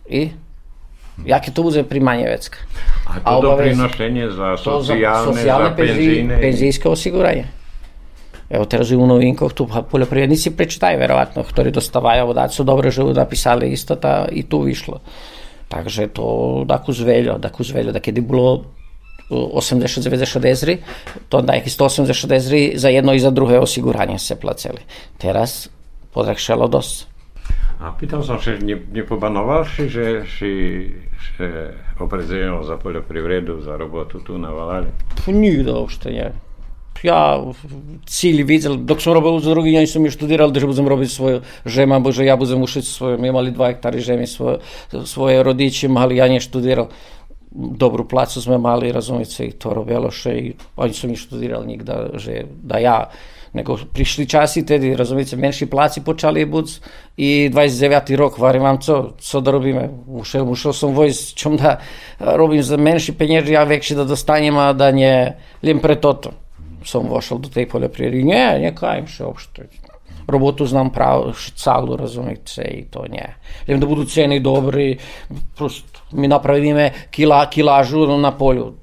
[0.10, 0.30] I?
[1.24, 2.60] Jakie to bude primanje vecka?
[3.08, 6.36] A to A obavez- doprinošenje za To za socijalne, socijalne za penzije, penzijne?
[6.42, 7.46] penzijske osiguranje.
[8.50, 12.92] Evo teraz i u novinkoch tu pa poljoprivrednici prečitaju verovatno, ktorí dostavajú dať sú dobre,
[12.92, 15.00] že napísali isto ta i tu vyšlo.
[15.66, 16.26] Takže to
[16.68, 18.70] daku zveljo, daku zveljo, da kedy bolo
[19.30, 20.78] 80-90 dezri,
[21.30, 24.86] to onda je 180 dezri za jedno i za druhé osiguranje se placeli.
[25.18, 25.70] Teraz
[26.14, 27.15] podrakšelo dosť.
[27.80, 30.52] A pýtal som sa, ne, nepobanoval si, že si
[31.36, 34.88] že oprezirano za poljoprivredu, za robotu tu na Valali?
[35.28, 36.30] Nigde uopšte nie.
[37.04, 37.38] Ja
[38.08, 41.42] cilj videl, dok som robil za drugi, ja nisam još studiral da budem robiti svoju
[41.66, 44.64] žema, bože ja budem ušiť svoju, mi imali dva hektari žemi, svoje,
[45.06, 46.88] svoje rodiči mali, ja nje študiral.
[47.56, 52.20] Dobru placu sme mali, razumite, i to robilo še i oni su mi študirali nigda,
[52.20, 52.98] že da ja
[53.56, 56.76] nego prišli časi tedy, razumite, menší placi počali buc
[57.18, 58.16] i 29.
[58.20, 59.90] rok, varim vam co, co da robíme.
[60.08, 61.80] Ušel, ušel som vojsť, čom da
[62.20, 66.36] robím za menší peniaž, ja vekši da dostanem, a da nje, lim pre toto.
[66.84, 68.28] Som vošel do tej poljoprivredi.
[68.28, 69.32] Nie, ne kajem še
[70.28, 73.34] Robotu znam prav, calu, razumite, i to nje.
[73.68, 74.98] Lim da budu ceni dobri,
[75.56, 78.74] prosto mi napravíme kila, kilažu na polju.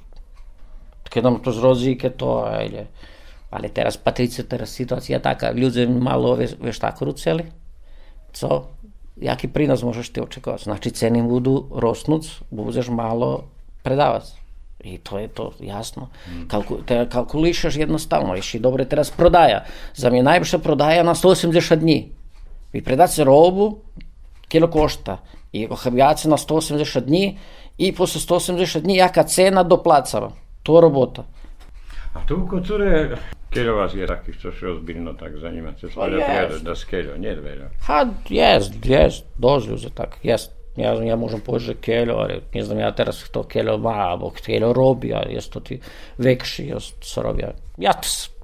[1.11, 2.86] Keď nam to zrozi, keď to, ajde.
[3.51, 7.45] Ali teraz, patrice, teraz situacija taka, ljudi malo veš, veštako ruceli,
[8.32, 8.62] co,
[9.20, 10.64] jaki prinos možeš ti očekovati?
[10.64, 13.45] Znači, ceny budu rosnuc, budeš malo
[13.82, 14.41] predavac.
[14.82, 16.08] I to je to, jasno.
[16.48, 19.64] Kalku, te kalkulišeš jednostavno, ješi dobre teraz prodaja.
[19.94, 22.12] Za je najviše prodaja na 180 dni.
[22.72, 23.78] Vi predate robu,
[24.48, 25.18] kilo košta.
[25.52, 27.38] I ohabjace na 180 dni
[27.78, 30.32] i posle 180 dni jaka cena doplacava.
[30.62, 31.24] To je robota.
[32.14, 33.16] A tu u Kocure,
[33.52, 36.64] keľo vás je takých, čo si ozbiljno tak zanimať cez Pa poljoprivredu, jest.
[36.64, 37.66] da skeľo, nie veľa.
[37.88, 40.61] Ha, jest, jest, dođu za tak, jest.
[40.76, 44.30] Ja, ja možem poći že keljo, ali ne znam ja teraz kto keljo ma, abo
[44.30, 45.80] keljo robi, ali jest to ti
[46.18, 47.44] vekši, jest co robi.
[47.78, 47.92] Ja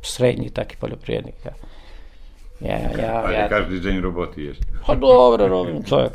[0.02, 1.52] srednji taki poljoprivrednik, ja.
[2.60, 3.48] Ja, ja, Ale ja.
[3.48, 4.52] každý deň roboty je.
[4.86, 6.12] Pa dobro robim, čovjek.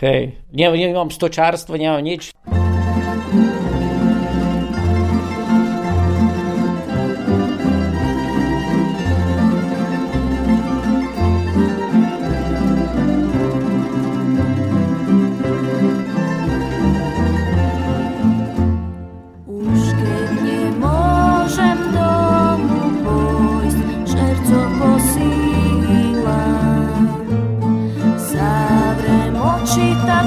[0.00, 2.30] Hej, nemam stočarstva, nemam nič.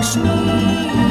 [0.03, 1.02] Krishna.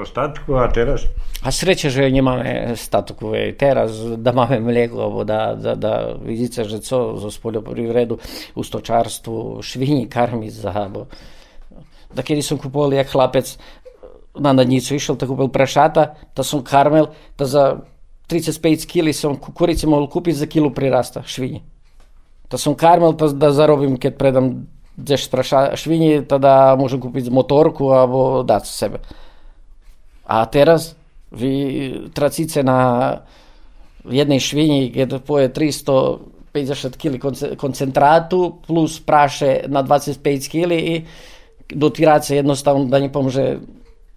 [0.00, 1.04] Kolo statku a teraz
[1.44, 3.56] A sreća, že nemáme statok uvej.
[3.56, 8.18] teraz, da mlijeko, alebo da, da, da vidíte, že co zo poljoprivredu
[8.54, 11.06] u stočarstvu švinji karmi za, bo,
[12.14, 13.58] da kedy som kupoval jak chlapec
[14.36, 17.76] na nadnicu išel, da kupil prašata, da som karmel, da za
[18.28, 21.60] 35 kili som kukurice mohol kúpiť za kilu prirasta švinji.
[22.50, 27.92] Da som karmel, da, da zarobim, keď predam 10 praša švinji, tada môžem kúpiť motorku
[27.92, 29.00] alebo dať sebe.
[30.30, 30.94] A teraz
[31.32, 31.48] wy
[32.14, 33.18] tracicie na
[34.04, 41.04] jednej świni, kiedy poje 350 kg koncentratu plus prasze na 25 kg i
[41.68, 43.60] dotiracja jednostavno da nie pomoże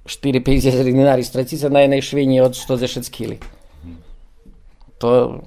[0.05, 3.45] 4-5 dinari stracicie na jednej świni od 110 kg.
[4.97, 5.39] To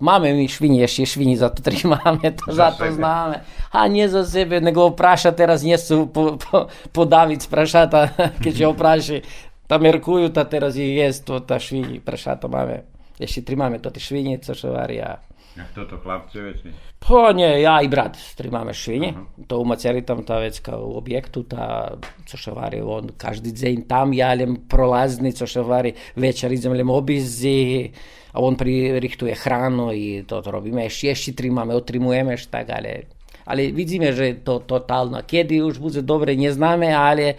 [0.00, 3.40] mamy mi świni, jeszcze świni za to trzymamy, to za, to znamy.
[3.72, 8.08] A nie za siebie, no nego prasza teraz nie chcą po, po, podawić praszata,
[8.44, 9.22] kiedy opraszy
[9.66, 12.82] Та міркую, та ти роз'їздство, та швині, проша то маме.
[13.20, 15.18] Jeszcze trzymamy to te świnie, co się waria.
[15.56, 16.72] A kto to, chlapcy wiecie?
[17.00, 19.12] Po nie, ja i brat trzymamy świnie.
[19.12, 19.46] Uh-huh.
[19.46, 21.96] To umaceli tam ta wiecka u obiektu, ta,
[22.26, 26.74] co się wari, on każdy dzień tam, ja lem prolazny, co się wari, večer idzem
[26.74, 27.92] lem obizzi,
[28.32, 30.84] a on pririchtuje hranu i to, to robimy.
[30.84, 33.02] Jeszcze, jeszcze trzymamy, otrzymujemy, tak, ale...
[33.46, 35.22] Ale widzimy, że to totalno.
[35.26, 37.34] Kiedy już będzie dobre, nie znamy, ale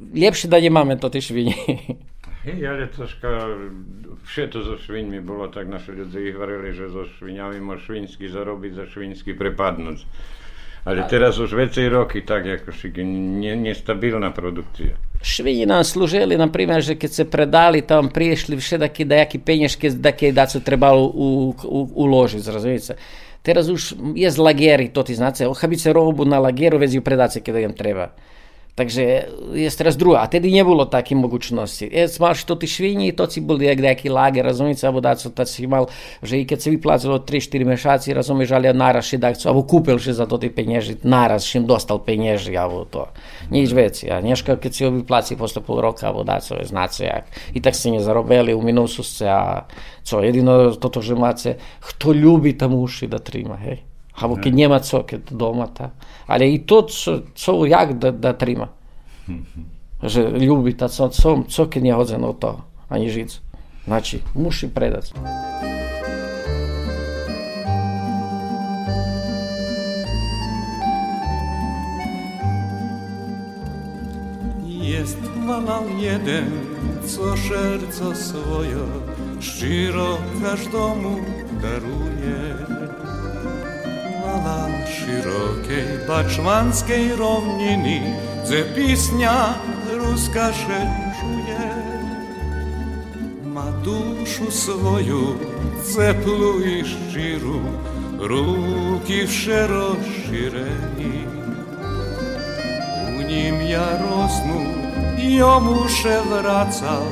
[0.00, 1.54] lepšie da nemáme to tie švini.
[2.40, 3.28] Hej, ale troška
[4.24, 8.72] všetko so šviňmi bolo, tak naši ľudia ich varili, že so šviňami môže švinsky zarobiť,
[8.80, 10.00] za švinsky prepadnúť.
[10.80, 14.96] Ale teraz už vecej roky tak, ako šiky, ne, nestabilná produkcia.
[15.20, 19.92] Švinji nam služili, na primjer, že kad se predali, tam prišli še daki dajaki penješke,
[20.00, 22.96] daki da su trebalo u, u, uložiti, razumijete?
[23.44, 27.44] Teraz už je z lageri, to ti znate, ohabice robu na lageru, vezi ju predace
[27.44, 28.16] kada im treba.
[28.74, 31.88] Takže jest teraz druga, a wtedy nie było takiej mogućności.
[31.92, 35.68] Jest, to ty świni, to ci byli jak jaki lager, rozumiecie, albo da, co ci
[35.68, 35.86] mal,
[36.22, 40.14] że i kiedy sobie płacał 3-4 miesiące, rozumiesz, ale naraz się dać, albo kupił się
[40.14, 43.08] za to ty pieniędzy, naraz się dostał pieniędzy, albo to.
[43.50, 47.24] Nic więcej, a nie kiedy sobie wypłaci po pół roku, albo da, co znaczy jak.
[47.54, 48.00] I tak się nie
[48.56, 49.64] u minusów, a
[50.02, 51.14] co, jedyno to, to, że
[51.80, 53.89] kto lubi, to musi da trzyma, hej.
[54.14, 55.90] Або keď нема co, keď дома, та.
[56.26, 58.68] Але і то, co, co jak da, da trima.
[60.02, 62.58] Že ľúbi ta co, co, co nie hodzeno od toho,
[62.88, 63.30] ani žiť.
[63.84, 65.12] Znači, muši predať.
[74.90, 76.50] Jest walal jeden,
[77.06, 78.84] co serce swoje
[79.40, 81.16] szcziro każdemu
[81.62, 82.89] daruje.
[84.30, 88.14] Гала широкій бачманській ровніні,
[88.48, 89.54] це пісня
[89.94, 91.74] руска шенжує,
[93.44, 95.34] ма душу свою
[95.84, 97.60] цеплу і щиру,
[98.20, 101.26] руки ще розширені,
[103.18, 104.66] у нім я росну,
[105.18, 107.06] йому ще врацав,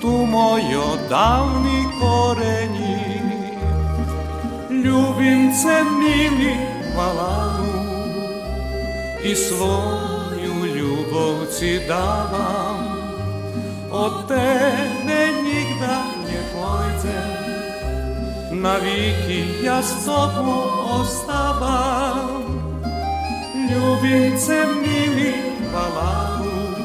[0.00, 3.03] ту мою давні корені.
[5.84, 6.56] Милий
[6.96, 7.84] валану,
[9.24, 12.90] і свою любов ці давам,
[13.90, 17.20] od tebe nigda nie pójdę.
[18.64, 19.78] Na wieki ja
[20.98, 22.44] ostawam.
[23.70, 25.34] Любимце милий
[25.72, 26.76] балану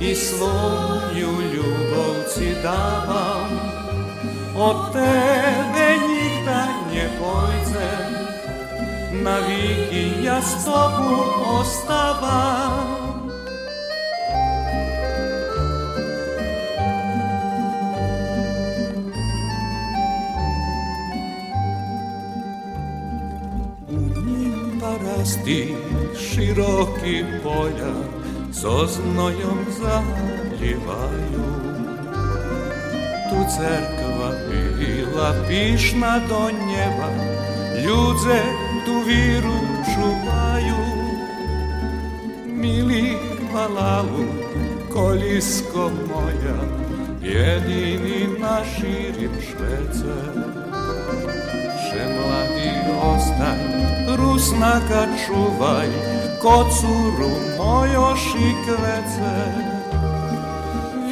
[0.00, 3.50] і свою любов ці давам.
[4.58, 6.15] От тебе нігда не
[6.96, 7.88] djevojce
[9.12, 11.24] Na viki ja s tobu
[11.60, 12.96] ostavam
[24.80, 25.74] parasti
[26.18, 27.94] široki polja
[28.52, 31.65] so znojom zaljivaju.
[33.30, 34.30] Tu cerkva
[34.78, 37.10] bila pišna do njeva,
[37.84, 38.40] ljudze
[38.84, 39.58] tu viru
[39.94, 40.76] čuvaju.
[42.46, 43.16] Mili
[43.52, 44.26] valalu,
[44.92, 46.58] koljisko moja,
[47.22, 50.18] jedini naširim švece.
[51.82, 52.70] Še mladi
[53.02, 53.58] ostaj,
[54.18, 55.88] rusnaka čuvaj,
[56.42, 59.34] kocuru mojoš i kvece.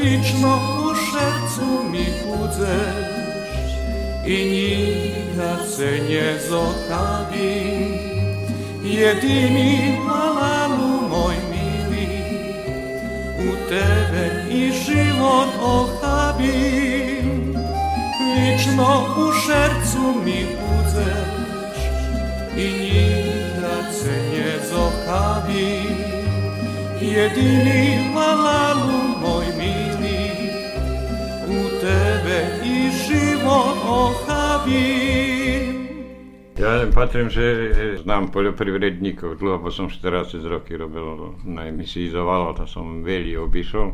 [0.03, 0.84] Vično
[1.25, 3.73] u šercu mi budzeš
[4.27, 7.65] i njega se nje zohabi.
[8.85, 12.09] Jedini malalu moj mili,
[13.39, 17.55] u tebe i život ohabim.
[18.37, 21.79] Vično u šercu mi budzeš
[22.57, 25.83] i njega se nje zohabi.
[27.01, 29.04] Jedini malalu
[31.85, 35.65] tebe i život ohavim.
[36.59, 37.45] Ja patrem že,
[38.03, 43.93] znam poljoprivrednikov, dlho pa som 40 roky robil na emisiji Zavala, to som veľa obišol.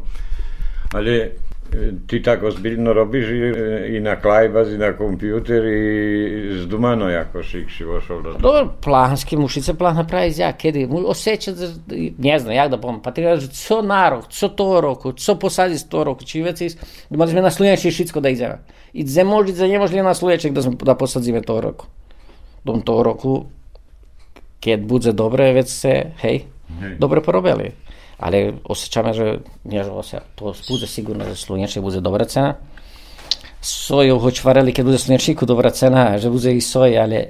[0.94, 1.34] Ale
[1.72, 7.42] e, ty tak ozbiljno robiš i, i na klajbaz i na kompjuter i zdumano jako
[7.42, 11.66] šik si vošao do Dobro, plahanski mušice plah napravi ja, kedy mu osjeća, da,
[12.18, 15.78] ne znam, jak da bom, pa ti kažu, co narok, co to roku, co posadi
[15.78, 16.68] sto roku, či veci,
[17.10, 18.58] mali sme na slunjači šitsko da izjava.
[18.92, 21.86] I dze možda, dze ne možda na slunjaček da, smo, da posadzime to roku.
[22.64, 23.44] Dom to roku,
[24.60, 26.44] keď budze dobre, već se, hej,
[26.80, 26.96] Hej.
[26.98, 27.72] dobre porobili.
[28.20, 32.54] Ale osjećame, že nie, osja, to bude sigurno za slunjaček bude dobra cena.
[33.60, 34.40] Soju hoć
[34.76, 37.24] kad bude slunjačniku dobra cena, že bude i soj, ale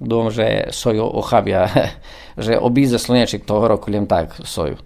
[0.00, 1.68] dom, že soju ohabja,
[2.44, 4.76] že obiza slunjačnik toho roku len tak soju.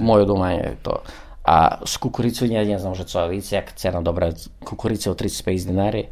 [0.00, 1.00] Moje domanje je to.
[1.44, 4.32] A s kukuricou ja ne znam, že co, víc, jak cena dobra
[4.64, 6.04] kukurice od 35 dinari.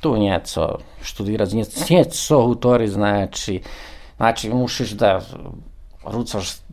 [0.00, 1.56] Tu nieco študirati,
[1.90, 3.60] nieco utori, znači,
[4.16, 5.20] znači musiš da
[6.04, 6.64] rucaš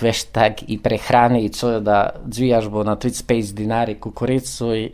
[0.00, 4.90] veš tak i prehrane i co da dvijaš bo na 35 dinari kukuricu i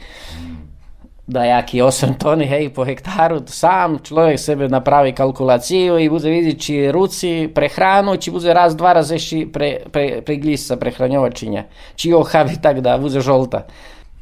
[1.26, 6.60] da jaki 8 toni hej po hektaru, sam človek sebe napravi kalkulaciju i bude vidjeti
[6.60, 11.64] či ruci prehranu, či bude raz, dva razy ši pre, pre, preglisa prehranjovačinja,
[11.96, 13.64] či ohavi tak da bude žolta,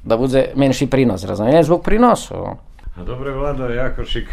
[0.05, 2.35] da bude menší prinos, razumiješ, zbog prinosu.
[2.97, 4.29] A dobre, Vlado, Jakošik,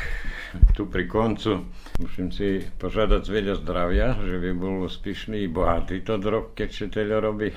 [0.76, 1.60] tu pri koncu
[1.98, 6.86] Musím si požadať veľa zdravia, že by bol úspešný i bohatý to rok, keď się
[6.94, 7.50] tyle robi.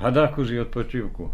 [0.00, 1.28] Hadaku z odpočívku.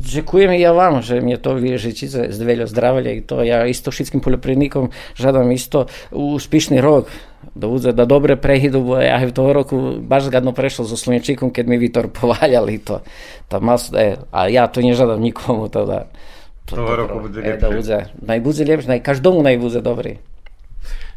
[0.00, 4.20] Dziękujemy ja wam, że mnie to wierzycie z wielu zdrowia i to ja isto wszystkim
[4.20, 7.10] poloprynikom żadam isto uspieszny rok.
[7.56, 11.66] Dovudzę do dobre prehidu, bo ja w toho roku baš zgadno prešao za Slunjačikom, kad
[11.66, 13.00] mi Vitor povaljali to.
[13.48, 15.84] Ta mas, e, a ja to nie żadam nikomu, teda.
[15.84, 16.06] to da.
[16.66, 18.00] To, to, to, to, to, to, to, to,
[19.20, 20.33] to, to, to, to, to,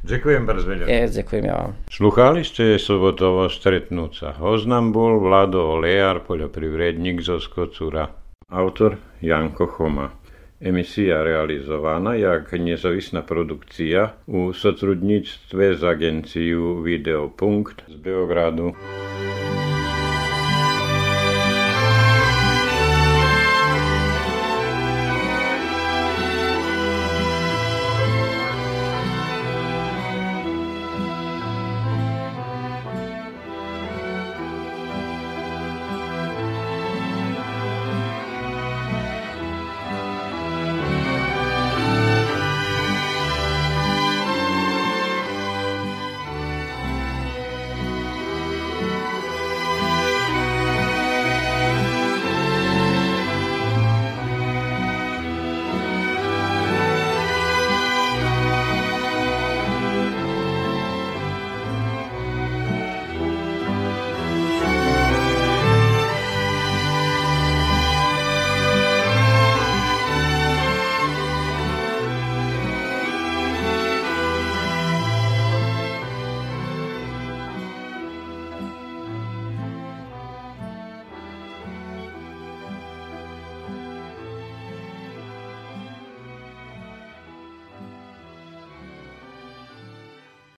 [0.04, 0.86] Ďakujem bardzo veľa.
[0.86, 1.72] E, dziękujem ja vam.
[1.90, 4.38] Sluchali ste sobotovo stretnúca.
[4.38, 8.14] Oznam bol Vlado Olejar, poljoprivredník zo Skocura.
[8.52, 10.14] Autor Janko Choma.
[10.62, 18.74] Emisija realizovana jak nezavisna produkcija u sotrudnictve z agenciju Videopunkt z Beogradu.